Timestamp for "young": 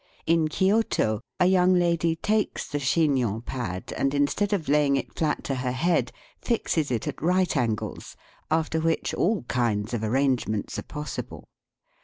1.45-1.75